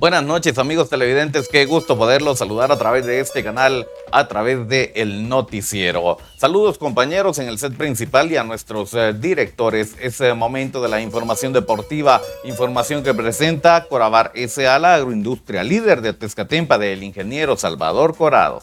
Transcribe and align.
Buenas 0.00 0.22
noches 0.22 0.56
amigos 0.58 0.88
televidentes, 0.88 1.48
qué 1.48 1.64
gusto 1.64 1.98
poderlos 1.98 2.38
saludar 2.38 2.70
a 2.70 2.78
través 2.78 3.04
de 3.04 3.18
este 3.18 3.42
canal, 3.42 3.84
a 4.12 4.28
través 4.28 4.68
de 4.68 4.92
El 4.94 5.28
Noticiero. 5.28 6.18
Saludos 6.36 6.78
compañeros 6.78 7.40
en 7.40 7.48
el 7.48 7.58
set 7.58 7.76
principal 7.76 8.30
y 8.30 8.36
a 8.36 8.44
nuestros 8.44 8.94
eh, 8.94 9.12
directores. 9.12 9.96
Es 10.00 10.20
el 10.20 10.36
momento 10.36 10.80
de 10.80 10.88
la 10.88 11.00
información 11.00 11.52
deportiva, 11.52 12.20
información 12.44 13.02
que 13.02 13.12
presenta 13.12 13.86
Corabar 13.88 14.30
S.A., 14.36 14.78
la 14.78 14.94
agroindustria 14.94 15.64
líder 15.64 16.00
de 16.00 16.12
Tezcatempa 16.12 16.78
del 16.78 17.02
ingeniero 17.02 17.56
Salvador 17.56 18.16
Corado. 18.16 18.62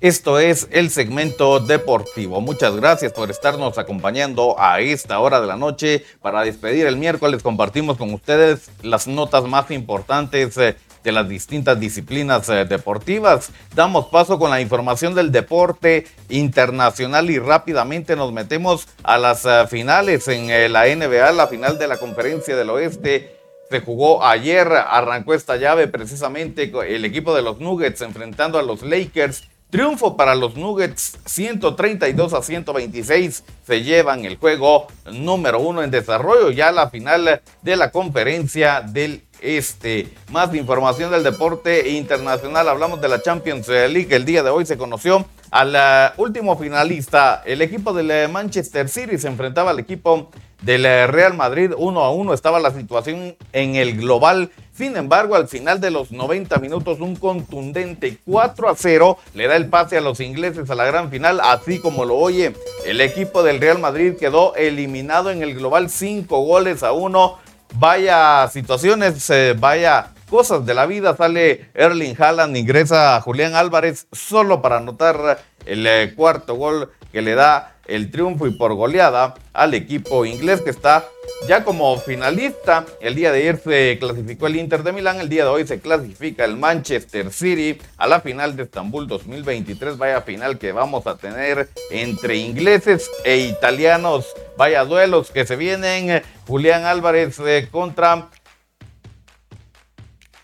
Esto 0.00 0.38
es 0.38 0.68
el 0.70 0.90
segmento 0.90 1.58
deportivo. 1.58 2.40
Muchas 2.40 2.76
gracias 2.76 3.12
por 3.12 3.32
estarnos 3.32 3.78
acompañando 3.78 4.54
a 4.56 4.78
esta 4.78 5.18
hora 5.18 5.40
de 5.40 5.48
la 5.48 5.56
noche. 5.56 6.04
Para 6.22 6.42
despedir 6.42 6.86
el 6.86 6.96
miércoles 6.96 7.42
compartimos 7.42 7.96
con 7.96 8.14
ustedes 8.14 8.70
las 8.82 9.08
notas 9.08 9.42
más 9.46 9.72
importantes 9.72 10.56
eh, 10.56 10.76
de 11.02 11.10
las 11.10 11.28
distintas 11.28 11.80
disciplinas 11.80 12.48
eh, 12.48 12.64
deportivas. 12.64 13.50
Damos 13.74 14.06
paso 14.06 14.38
con 14.38 14.50
la 14.50 14.60
información 14.60 15.16
del 15.16 15.32
deporte 15.32 16.06
internacional 16.28 17.28
y 17.28 17.40
rápidamente 17.40 18.14
nos 18.14 18.32
metemos 18.32 18.86
a 19.02 19.18
las 19.18 19.44
eh, 19.46 19.66
finales 19.68 20.28
en 20.28 20.72
la 20.72 20.84
NBA, 20.86 21.32
la 21.32 21.48
final 21.48 21.76
de 21.76 21.88
la 21.88 21.96
Conferencia 21.96 22.54
del 22.54 22.70
Oeste. 22.70 23.36
Se 23.68 23.80
jugó 23.80 24.24
ayer, 24.24 24.68
arrancó 24.68 25.34
esta 25.34 25.56
llave 25.56 25.88
precisamente 25.88 26.72
el 26.86 27.04
equipo 27.04 27.34
de 27.34 27.42
los 27.42 27.58
Nuggets 27.58 28.00
enfrentando 28.00 28.60
a 28.60 28.62
los 28.62 28.82
Lakers 28.82 29.42
Triunfo 29.70 30.16
para 30.16 30.34
los 30.34 30.56
Nuggets, 30.56 31.18
132 31.26 32.32
a 32.32 32.42
126. 32.42 33.44
Se 33.66 33.82
llevan 33.82 34.24
el 34.24 34.38
juego 34.38 34.86
número 35.12 35.60
uno 35.60 35.82
en 35.82 35.90
desarrollo, 35.90 36.50
ya 36.50 36.72
la 36.72 36.88
final 36.88 37.42
de 37.60 37.76
la 37.76 37.90
conferencia 37.90 38.80
del 38.80 39.24
Este. 39.42 40.08
Más 40.30 40.54
información 40.54 41.10
del 41.10 41.22
deporte 41.22 41.90
internacional. 41.90 42.66
Hablamos 42.66 43.02
de 43.02 43.08
la 43.08 43.20
Champions 43.20 43.68
League. 43.68 44.08
El 44.10 44.24
día 44.24 44.42
de 44.42 44.48
hoy 44.48 44.64
se 44.64 44.78
conoció 44.78 45.26
al 45.50 45.74
eh, 45.76 46.12
último 46.16 46.56
finalista. 46.56 47.42
El 47.44 47.60
equipo 47.60 47.92
del 47.92 48.10
eh, 48.10 48.26
Manchester 48.26 48.88
City 48.88 49.18
se 49.18 49.28
enfrentaba 49.28 49.70
al 49.72 49.78
equipo 49.80 50.30
del 50.62 50.82
Real 51.08 51.34
Madrid 51.34 51.72
uno 51.76 52.02
a 52.02 52.10
uno 52.10 52.34
estaba 52.34 52.58
la 52.58 52.72
situación 52.72 53.36
en 53.52 53.76
el 53.76 53.96
global. 53.96 54.50
Sin 54.72 54.96
embargo, 54.96 55.34
al 55.34 55.48
final 55.48 55.80
de 55.80 55.90
los 55.90 56.12
90 56.12 56.58
minutos, 56.58 57.00
un 57.00 57.16
contundente 57.16 58.18
4 58.24 58.68
a 58.68 58.74
0 58.76 59.18
le 59.34 59.48
da 59.48 59.56
el 59.56 59.68
pase 59.68 59.98
a 59.98 60.00
los 60.00 60.20
ingleses 60.20 60.70
a 60.70 60.74
la 60.74 60.84
gran 60.84 61.10
final, 61.10 61.40
así 61.42 61.80
como 61.80 62.04
lo 62.04 62.16
oye. 62.16 62.54
El 62.86 63.00
equipo 63.00 63.42
del 63.42 63.60
Real 63.60 63.78
Madrid 63.78 64.14
quedó 64.18 64.54
eliminado 64.54 65.30
en 65.30 65.42
el 65.42 65.54
global 65.54 65.90
5 65.90 66.44
goles 66.44 66.82
a 66.82 66.92
1. 66.92 67.38
Vaya 67.74 68.48
situaciones, 68.52 69.28
eh, 69.30 69.54
vaya 69.58 70.12
cosas 70.30 70.64
de 70.64 70.74
la 70.74 70.86
vida. 70.86 71.16
Sale 71.16 71.70
Erling 71.74 72.14
Haaland, 72.16 72.56
ingresa 72.56 73.20
Julián 73.20 73.54
Álvarez 73.54 74.06
solo 74.12 74.62
para 74.62 74.76
anotar 74.76 75.40
el 75.66 75.86
eh, 75.86 76.14
cuarto 76.14 76.54
gol 76.54 76.90
que 77.12 77.22
le 77.22 77.34
da 77.34 77.74
el 77.86 78.10
triunfo 78.10 78.46
y 78.46 78.50
por 78.52 78.74
goleada 78.74 79.34
al 79.52 79.74
equipo 79.74 80.24
inglés 80.24 80.60
que 80.60 80.70
está 80.70 81.04
ya 81.46 81.64
como 81.64 81.96
finalista. 81.98 82.84
El 83.00 83.14
día 83.14 83.32
de 83.32 83.40
ayer 83.40 83.60
se 83.62 83.96
clasificó 83.98 84.46
el 84.46 84.56
Inter 84.56 84.82
de 84.82 84.92
Milán, 84.92 85.20
el 85.20 85.28
día 85.28 85.44
de 85.44 85.50
hoy 85.50 85.66
se 85.66 85.80
clasifica 85.80 86.44
el 86.44 86.56
Manchester 86.56 87.32
City 87.32 87.80
a 87.96 88.06
la 88.06 88.20
final 88.20 88.56
de 88.56 88.64
Estambul 88.64 89.06
2023. 89.06 89.98
Vaya 89.98 90.22
final 90.22 90.58
que 90.58 90.72
vamos 90.72 91.06
a 91.06 91.16
tener 91.16 91.68
entre 91.90 92.36
ingleses 92.36 93.10
e 93.24 93.38
italianos. 93.38 94.26
Vaya 94.56 94.84
duelos 94.84 95.30
que 95.30 95.46
se 95.46 95.56
vienen. 95.56 96.22
Julián 96.46 96.84
Álvarez 96.84 97.38
eh, 97.40 97.68
contra 97.70 98.28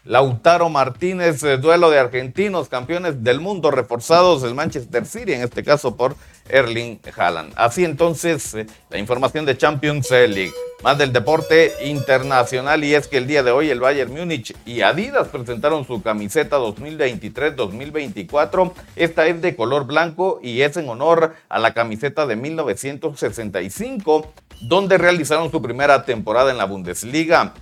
Lautaro 0.05 0.69
Martínez, 0.69 1.43
eh, 1.45 1.57
duelo 1.57 1.91
de 1.91 1.99
argentinos, 1.99 2.69
campeones 2.69 3.25
del 3.25 3.41
mundo 3.41 3.71
reforzados, 3.71 4.43
el 4.43 4.55
Manchester 4.55 5.07
City, 5.07 5.33
en 5.33 5.41
este 5.41 5.65
caso 5.65 5.97
por 5.97 6.15
Erling 6.51 7.01
Haaland. 7.17 7.55
Así 7.57 7.87
entonces, 7.87 8.55
eh, 8.55 8.67
la 8.91 8.99
información 8.99 9.47
de 9.47 9.57
Champions 9.57 10.11
League. 10.11 10.53
Más 10.83 10.99
del 10.99 11.15
deporte 11.15 11.73
internacional 11.87 12.85
y 12.85 12.95
es 12.95 13.09
que 13.09 13.17
el 13.17 13.27
día 13.27 13.43
de 13.43 13.51
hoy 13.51 13.71
el 13.71 13.81
Bayern 13.81 14.13
Múnich 14.13 14.55
y 14.67 14.83
Adidas 14.83 15.29
presentaron 15.29 15.87
su 15.87 16.03
camiseta 16.03 16.59
2023-2024. 16.59 18.75
Esta 18.95 19.27
es 19.27 19.41
de 19.41 19.57
color 19.57 19.87
blanco 19.87 20.41
y 20.43 20.61
es 20.61 20.77
en 20.77 20.91
honor 20.91 21.35
a 21.49 21.59
la 21.59 21.73
camiseta 21.73 22.27
de 22.27 22.37
1965, 22.37 24.35
donde 24.61 24.99
realizaron 24.99 25.51
su 25.51 25.63
primera 25.63 26.05
temporada 26.05 26.51
en 26.51 26.59
la 26.59 26.67
Bundesliga. 26.67 27.55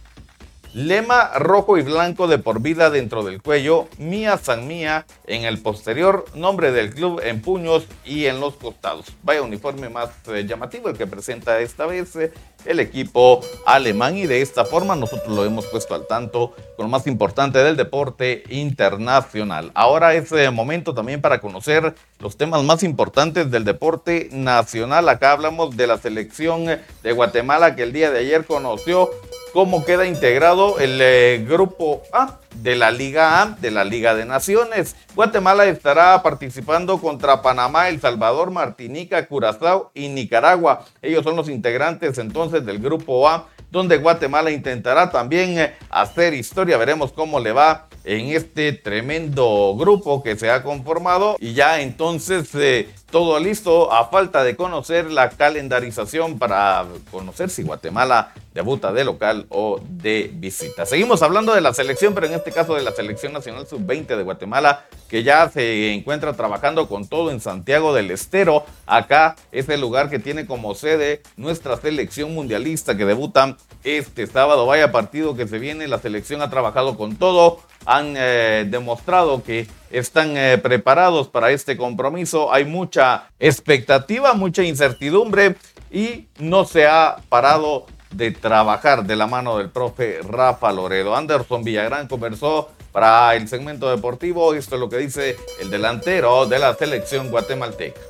Lema 0.75 1.33
rojo 1.37 1.77
y 1.77 1.83
blanco 1.83 2.29
de 2.29 2.39
por 2.39 2.63
vida 2.63 2.89
dentro 2.89 3.23
del 3.23 3.43
cuello, 3.43 3.89
Mía 3.99 4.39
San 4.43 4.67
Mía 4.67 5.05
en 5.27 5.45
el 5.45 5.61
posterior, 5.61 6.25
nombre 6.35 6.73
del 6.73 6.95
club 6.95 7.21
en 7.23 7.43
puños 7.43 7.85
y 8.07 8.25
en 8.25 8.41
los 8.41 8.55
costados. 8.55 9.13
Vaya 9.23 9.43
uniforme 9.43 9.91
más 9.91 10.09
eh, 10.29 10.47
llamativo 10.49 10.89
el 10.89 10.97
que 10.97 11.07
presenta 11.07 11.61
esta 11.61 11.85
vez 11.85 12.17
eh, 12.17 12.33
el 12.65 12.81
equipo 12.81 13.43
alemán 13.67 14.17
y 14.17 14.27
de 14.27 14.41
esta 14.41 14.65
forma 14.65 14.97
nosotros 14.97 15.29
lo 15.37 15.45
hemos 15.45 15.67
puesto 15.67 15.95
al 15.95 16.07
tanto 16.07 16.55
con 16.77 16.87
lo 16.87 16.89
más 16.89 17.07
importante 17.07 17.59
del 17.59 17.77
deporte 17.77 18.43
internacional. 18.49 19.73
Ahora 19.75 20.15
es 20.15 20.33
eh, 20.33 20.51
momento 20.51 20.95
también 20.95 21.21
para 21.21 21.43
conocer 21.43 21.95
los 22.19 22.39
temas 22.39 22.63
más 22.63 22.83
importantes 22.83 23.51
del 23.51 23.65
deporte 23.65 24.31
nacional. 24.33 25.07
Acá 25.11 25.33
hablamos 25.33 25.77
de 25.77 25.87
la 25.87 25.99
selección 25.99 26.65
de 26.65 27.13
Guatemala 27.13 27.77
que 27.77 27.83
el 27.83 27.93
día 27.93 28.11
de 28.11 28.21
ayer 28.21 28.47
conoció 28.47 29.11
cómo 29.53 29.85
queda 29.85 30.07
integrado 30.07 30.79
el 30.79 30.99
eh, 31.01 31.45
grupo 31.47 32.03
A 32.13 32.39
de 32.57 32.75
la 32.77 32.91
Liga 32.91 33.43
A, 33.43 33.47
de 33.47 33.71
la 33.71 33.85
Liga 33.85 34.15
de 34.15 34.25
Naciones. 34.25 34.97
Guatemala 35.15 35.67
estará 35.67 36.23
participando 36.23 36.99
contra 36.99 37.43
Panamá, 37.43 37.89
El 37.89 38.01
Salvador, 38.01 38.51
Martinica, 38.51 39.27
Curazao 39.27 39.91
y 39.95 40.09
Nicaragua. 40.09 40.85
Ellos 41.03 41.23
son 41.25 41.37
los 41.37 41.49
integrantes 41.49 42.19
entonces 42.19 42.65
del 42.65 42.79
grupo 42.79 43.29
A, 43.29 43.49
donde 43.71 43.99
Guatemala 43.99 44.51
intentará 44.51 45.11
también 45.11 45.59
eh, 45.59 45.75
hacer 45.91 46.35
historia. 46.35 46.77
Veremos 46.77 47.13
cómo 47.13 47.41
le 47.41 47.53
va 47.53 47.89
en 48.05 48.29
este 48.29 48.73
tremendo 48.73 49.75
grupo 49.79 50.23
que 50.23 50.37
se 50.37 50.51
ha 50.51 50.63
conformado 50.63 51.37
y 51.39 51.55
ya 51.55 51.81
entonces 51.81 52.49
eh, 52.55 52.89
todo 53.11 53.39
listo 53.39 53.93
a 53.93 54.09
falta 54.09 54.43
de 54.43 54.57
conocer 54.57 55.11
la 55.11 55.31
calendarización 55.31 56.39
para 56.39 56.87
conocer 57.11 57.51
si 57.51 57.63
Guatemala 57.63 58.33
debuta 58.55 58.93
de 58.93 59.05
local 59.05 59.47
o 59.49 59.81
de 59.83 60.31
visita. 60.35 60.87
Seguimos 60.87 61.23
hablando 61.23 61.55
de 61.55 61.61
la 61.61 61.73
selección, 61.73 62.15
pero 62.15 62.27
en 62.27 62.35
este 62.35 62.53
caso 62.53 62.75
de 62.75 62.83
la 62.83 62.93
selección 62.93 63.33
nacional 63.33 63.67
sub-20 63.67 64.17
de 64.17 64.23
Guatemala, 64.23 64.85
que 65.09 65.23
ya 65.23 65.49
se 65.51 65.93
encuentra 65.93 66.35
trabajando 66.35 66.89
con 66.89 67.07
todo 67.07 67.31
en 67.31 67.41
Santiago 67.41 67.95
del 67.95 68.11
Estero. 68.11 68.65
Acá 68.87 69.37
es 69.53 69.69
el 69.69 69.81
lugar 69.81 70.11
que 70.11 70.19
tiene 70.19 70.47
como 70.47 70.75
sede 70.75 71.23
nuestra 71.37 71.77
selección 71.77 72.35
mundialista 72.35 72.97
que 72.97 73.05
debuta 73.05 73.57
este 73.85 74.27
sábado. 74.27 74.67
Vaya 74.67 74.93
partido 74.93 75.35
que 75.35 75.49
se 75.49 75.59
viene, 75.59 75.89
la 75.89 75.99
selección 75.99 76.43
ha 76.43 76.51
trabajado 76.51 76.97
con 76.97 77.17
todo, 77.17 77.61
han 77.85 78.15
eh, 78.17 78.67
demostrado 78.69 79.43
que 79.43 79.67
están 79.91 80.37
eh, 80.37 80.59
preparados 80.59 81.29
para 81.29 81.51
este 81.51 81.77
compromiso. 81.77 82.53
Hay 82.53 82.65
mucha 82.65 83.25
expectativa, 83.39 84.35
mucha 84.35 84.63
incertidumbre 84.63 85.57
y 85.91 86.27
no 86.39 86.65
se 86.65 86.87
ha 86.87 87.17
parado 87.29 87.87
de 88.11 88.31
trabajar 88.31 89.05
de 89.05 89.17
la 89.17 89.27
mano 89.27 89.59
del 89.59 89.71
profe 89.71 90.21
Rafa 90.29 90.73
Loredo. 90.73 91.17
Anderson 91.17 91.65
Villagrán 91.65 92.09
conversó 92.09 92.71
para 92.93 93.35
el 93.35 93.49
segmento 93.49 93.91
deportivo. 93.91 94.55
Esto 94.55 94.77
es 94.77 94.81
lo 94.81 94.89
que 94.89 94.99
dice 94.99 95.37
el 95.61 95.71
delantero 95.71 96.47
de 96.47 96.59
la 96.59 96.75
selección 96.75 97.31
guatemalteca. 97.31 98.01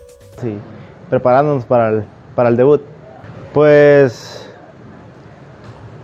Sí, 0.41 0.57
preparándonos 1.09 1.65
para 1.65 1.89
el, 1.89 2.05
para 2.35 2.49
el 2.49 2.57
debut. 2.57 2.83
Pues 3.53 4.49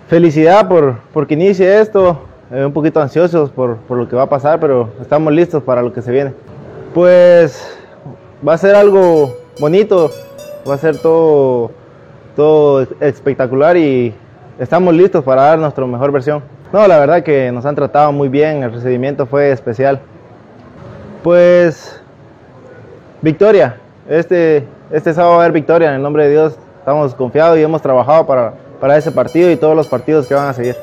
felicidad 0.09 0.69
por, 0.69 1.00
porque 1.12 1.35
inicie 1.35 1.81
esto. 1.81 2.27
Eh, 2.50 2.65
un 2.65 2.73
poquito 2.73 3.00
ansiosos 3.00 3.50
por, 3.50 3.77
por 3.77 3.99
lo 3.99 4.09
que 4.09 4.17
va 4.17 4.23
a 4.23 4.29
pasar, 4.29 4.59
pero 4.59 4.89
estamos 5.00 5.33
listos 5.33 5.62
para 5.62 5.83
lo 5.83 5.93
que 5.93 6.00
se 6.03 6.11
viene. 6.11 6.33
Pues 6.95 7.79
va 8.47 8.55
a 8.55 8.59
ser 8.59 8.75
algo 8.75 9.35
bonito, 9.61 10.11
va 10.69 10.75
a 10.75 10.79
ser 10.79 10.99
todo 10.99 11.71
todo 12.39 12.87
espectacular 13.00 13.77
y 13.77 14.15
estamos 14.61 14.95
listos 14.95 15.25
para 15.25 15.43
dar 15.43 15.59
nuestra 15.59 15.85
mejor 15.87 16.12
versión. 16.12 16.41
No, 16.73 16.87
la 16.87 17.00
verdad 17.00 17.25
que 17.25 17.50
nos 17.50 17.67
han 17.67 17.75
tratado 17.75 18.12
muy 18.12 18.29
bien, 18.29 18.62
el 18.62 18.73
recibimiento 18.73 19.27
fue 19.27 19.50
especial. 19.50 19.99
Pues 21.25 22.00
victoria, 23.23 23.79
este, 24.09 24.69
este 24.93 25.12
sábado 25.15 25.33
va 25.33 25.43
a 25.43 25.45
haber 25.47 25.53
victoria 25.53 25.89
en 25.89 25.97
el 25.97 26.03
nombre 26.03 26.27
de 26.27 26.31
Dios. 26.31 26.56
Estamos 26.79 27.12
confiados 27.17 27.59
y 27.59 27.62
hemos 27.62 27.83
trabajado 27.83 28.25
para, 28.25 28.55
para 28.81 28.97
ese 28.97 29.11
partido 29.11 29.50
y 29.50 29.56
todos 29.56 29.75
los 29.75 29.89
partidos 29.89 30.29
que 30.29 30.35
van 30.35 30.47
a 30.47 30.53
seguir. 30.53 30.77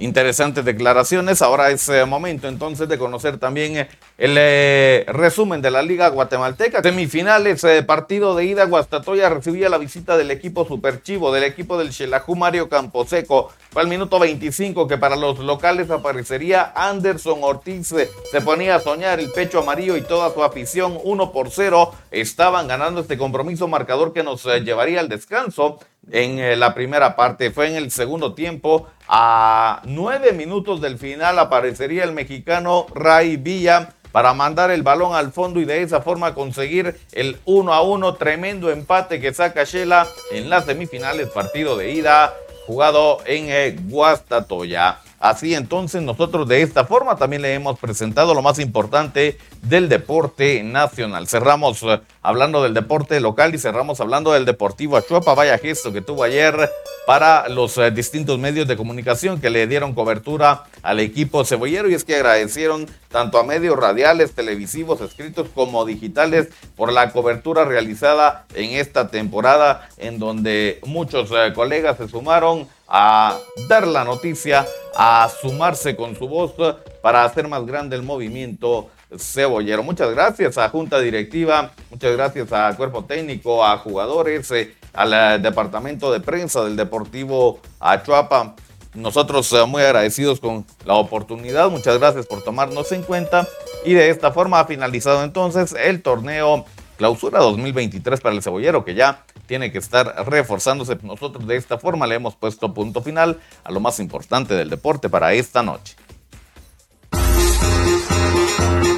Interesantes 0.00 0.64
declaraciones. 0.64 1.42
Ahora 1.42 1.70
es 1.70 1.86
eh, 1.90 2.06
momento 2.06 2.48
entonces 2.48 2.88
de 2.88 2.96
conocer 2.96 3.36
también 3.36 3.76
eh, 3.76 3.88
el 4.16 4.34
eh, 4.38 5.04
resumen 5.08 5.60
de 5.60 5.70
la 5.70 5.82
Liga 5.82 6.08
Guatemalteca. 6.08 6.82
Semifinales, 6.82 7.66
partido 7.86 8.34
de 8.34 8.46
ida. 8.46 8.64
Guastatoya 8.64 9.28
recibía 9.28 9.68
la 9.68 9.76
visita 9.76 10.16
del 10.16 10.30
equipo 10.30 10.66
Superchivo, 10.66 11.32
del 11.32 11.44
equipo 11.44 11.76
del 11.76 11.92
Xelajú 11.92 12.34
Mario 12.34 12.70
Camposeco. 12.70 13.52
Fue 13.68 13.82
al 13.82 13.88
minuto 13.88 14.18
25 14.18 14.88
que 14.88 14.96
para 14.96 15.16
los 15.16 15.38
locales 15.38 15.90
aparecería 15.90 16.72
Anderson 16.74 17.40
Ortiz. 17.42 17.94
Se 18.32 18.40
ponía 18.40 18.76
a 18.76 18.80
soñar 18.80 19.20
el 19.20 19.30
pecho 19.30 19.58
amarillo 19.58 19.98
y 19.98 20.00
toda 20.02 20.32
su 20.32 20.42
afición 20.42 20.98
1 21.02 21.30
por 21.30 21.50
0. 21.50 21.92
Estaban 22.10 22.68
ganando 22.68 23.02
este 23.02 23.18
compromiso 23.18 23.68
marcador 23.68 24.14
que 24.14 24.22
nos 24.22 24.44
llevaría 24.44 25.00
al 25.00 25.10
descanso 25.10 25.78
en 26.12 26.58
la 26.58 26.74
primera 26.74 27.16
parte. 27.16 27.50
Fue 27.50 27.68
en 27.68 27.76
el 27.76 27.90
segundo 27.90 28.34
tiempo 28.34 28.88
a 29.08 29.82
nueve 29.84 30.32
minutos 30.32 30.80
del 30.80 30.98
final 30.98 31.38
aparecería 31.38 32.04
el 32.04 32.12
mexicano 32.12 32.86
Ray 32.94 33.36
Villa 33.36 33.94
para 34.12 34.34
mandar 34.34 34.70
el 34.70 34.82
balón 34.82 35.14
al 35.14 35.32
fondo 35.32 35.60
y 35.60 35.64
de 35.64 35.82
esa 35.82 36.00
forma 36.00 36.34
conseguir 36.34 36.98
el 37.12 37.38
1 37.44 37.72
a 37.72 37.82
1. 37.82 38.14
Tremendo 38.14 38.70
empate 38.70 39.20
que 39.20 39.32
saca 39.32 39.64
Shela 39.64 40.06
en 40.32 40.50
las 40.50 40.64
semifinales, 40.64 41.28
partido 41.30 41.76
de 41.76 41.92
ida 41.92 42.34
jugado 42.66 43.18
en 43.24 43.46
eh, 43.48 43.76
Guastatoya. 43.88 44.98
Así 45.20 45.54
entonces 45.54 46.00
nosotros 46.00 46.48
de 46.48 46.62
esta 46.62 46.86
forma 46.86 47.14
también 47.16 47.42
le 47.42 47.52
hemos 47.52 47.78
presentado 47.78 48.32
lo 48.32 48.40
más 48.40 48.58
importante 48.58 49.36
del 49.60 49.90
deporte 49.90 50.62
nacional. 50.62 51.28
Cerramos 51.28 51.82
eh, 51.82 52.00
hablando 52.22 52.62
del 52.62 52.72
deporte 52.72 53.20
local 53.20 53.54
y 53.54 53.58
cerramos 53.58 54.00
hablando 54.00 54.32
del 54.32 54.46
Deportivo 54.46 54.96
Achuapa. 54.96 55.34
Vaya 55.34 55.58
gesto 55.58 55.92
que 55.92 56.00
tuvo 56.00 56.24
ayer 56.24 56.70
para 57.06 57.50
los 57.50 57.76
eh, 57.76 57.90
distintos 57.90 58.38
medios 58.38 58.66
de 58.66 58.78
comunicación 58.78 59.42
que 59.42 59.50
le 59.50 59.66
dieron 59.66 59.92
cobertura 59.92 60.64
al 60.82 61.00
equipo 61.00 61.44
cebollero 61.44 61.90
y 61.90 61.94
es 61.94 62.04
que 62.04 62.14
agradecieron 62.14 62.86
tanto 63.10 63.38
a 63.38 63.42
medios 63.42 63.76
radiales, 63.76 64.32
televisivos, 64.32 65.02
escritos 65.02 65.48
como 65.54 65.84
digitales 65.84 66.48
por 66.76 66.94
la 66.94 67.12
cobertura 67.12 67.66
realizada 67.66 68.46
en 68.54 68.70
esta 68.70 69.08
temporada 69.08 69.86
en 69.98 70.18
donde 70.18 70.80
muchos 70.86 71.30
eh, 71.32 71.52
colegas 71.54 71.98
se 71.98 72.08
sumaron 72.08 72.68
a 72.90 73.38
dar 73.68 73.86
la 73.86 74.04
noticia, 74.04 74.66
a 74.96 75.30
sumarse 75.40 75.94
con 75.94 76.16
su 76.16 76.28
voz 76.28 76.52
para 77.00 77.24
hacer 77.24 77.46
más 77.46 77.64
grande 77.64 77.94
el 77.94 78.02
movimiento 78.02 78.90
cebollero. 79.16 79.82
Muchas 79.82 80.10
gracias 80.10 80.58
a 80.58 80.68
Junta 80.68 81.00
Directiva, 81.00 81.70
muchas 81.90 82.16
gracias 82.16 82.52
a 82.52 82.76
Cuerpo 82.76 83.04
Técnico, 83.04 83.64
a 83.64 83.78
jugadores, 83.78 84.50
eh, 84.50 84.74
al 84.92 85.12
eh, 85.12 85.38
Departamento 85.40 86.12
de 86.12 86.20
Prensa 86.20 86.64
del 86.64 86.76
Deportivo 86.76 87.60
Achuapa. 87.78 88.56
Nosotros 88.94 89.52
eh, 89.52 89.64
muy 89.66 89.82
agradecidos 89.82 90.40
con 90.40 90.66
la 90.84 90.94
oportunidad, 90.94 91.70
muchas 91.70 91.98
gracias 91.98 92.26
por 92.26 92.42
tomarnos 92.42 92.90
en 92.90 93.02
cuenta 93.02 93.46
y 93.84 93.94
de 93.94 94.10
esta 94.10 94.32
forma 94.32 94.58
ha 94.58 94.64
finalizado 94.64 95.22
entonces 95.22 95.74
el 95.78 96.02
torneo 96.02 96.64
clausura 96.96 97.38
2023 97.38 98.20
para 98.20 98.34
el 98.34 98.42
cebollero 98.42 98.84
que 98.84 98.94
ya 98.94 99.24
tiene 99.50 99.72
que 99.72 99.78
estar 99.78 100.30
reforzándose. 100.30 100.96
Nosotros 101.02 101.44
de 101.44 101.56
esta 101.56 101.76
forma 101.76 102.06
le 102.06 102.14
hemos 102.14 102.36
puesto 102.36 102.72
punto 102.72 103.02
final 103.02 103.40
a 103.64 103.72
lo 103.72 103.80
más 103.80 103.98
importante 103.98 104.54
del 104.54 104.70
deporte 104.70 105.08
para 105.08 105.32
esta 105.32 105.60
noche. 105.60 105.96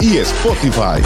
y 0.00 0.18
Spotify. 0.18 1.02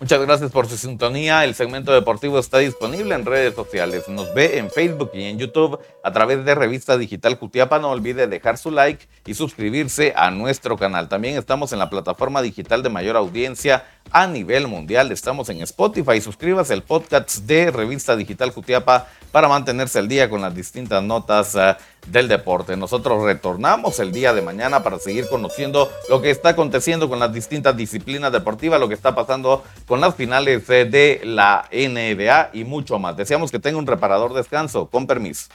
Muchas 0.00 0.20
gracias 0.22 0.50
por 0.50 0.66
su 0.66 0.78
sintonía. 0.78 1.44
El 1.44 1.54
segmento 1.54 1.92
deportivo 1.92 2.38
está 2.38 2.56
disponible 2.56 3.14
en 3.14 3.26
redes 3.26 3.54
sociales. 3.54 4.08
Nos 4.08 4.32
ve 4.32 4.56
en 4.56 4.70
Facebook 4.70 5.10
y 5.12 5.24
en 5.24 5.38
YouTube 5.38 5.78
a 6.02 6.10
través 6.10 6.42
de 6.42 6.54
Revista 6.54 6.96
Digital 6.96 7.36
Jutiapa. 7.36 7.78
No 7.78 7.90
olvide 7.90 8.26
dejar 8.26 8.56
su 8.56 8.70
like 8.70 9.06
y 9.26 9.34
suscribirse 9.34 10.14
a 10.16 10.30
nuestro 10.30 10.78
canal. 10.78 11.10
También 11.10 11.36
estamos 11.36 11.74
en 11.74 11.80
la 11.80 11.90
plataforma 11.90 12.40
digital 12.40 12.82
de 12.82 12.88
mayor 12.88 13.18
audiencia 13.18 13.84
a 14.10 14.26
nivel 14.26 14.66
mundial. 14.66 15.12
Estamos 15.12 15.48
en 15.48 15.60
Spotify. 15.62 16.20
Suscríbase 16.20 16.72
al 16.72 16.82
podcast 16.82 17.38
de 17.40 17.70
Revista 17.70 18.16
Digital 18.16 18.50
Jutiapa 18.50 19.06
para 19.32 19.48
mantenerse 19.48 19.98
al 19.98 20.08
día 20.08 20.28
con 20.28 20.40
las 20.40 20.54
distintas 20.54 21.02
notas 21.02 21.54
uh, 21.54 21.74
del 22.10 22.28
deporte. 22.28 22.76
Nosotros 22.76 23.22
retornamos 23.22 23.98
el 24.00 24.12
día 24.12 24.32
de 24.32 24.42
mañana 24.42 24.82
para 24.82 24.98
seguir 24.98 25.28
conociendo 25.28 25.90
lo 26.08 26.20
que 26.20 26.30
está 26.30 26.50
aconteciendo 26.50 27.08
con 27.08 27.18
las 27.18 27.32
distintas 27.32 27.76
disciplinas 27.76 28.32
deportivas, 28.32 28.80
lo 28.80 28.88
que 28.88 28.94
está 28.94 29.14
pasando 29.14 29.62
con 29.86 30.00
las 30.00 30.14
finales 30.14 30.68
uh, 30.68 30.72
de 30.90 31.20
la 31.24 31.68
NBA 31.72 32.50
y 32.52 32.64
mucho 32.64 32.98
más. 32.98 33.16
Deseamos 33.16 33.50
que 33.50 33.58
tenga 33.58 33.78
un 33.78 33.86
reparador 33.86 34.34
descanso. 34.34 34.88
Con 34.88 35.06
permiso. 35.06 35.48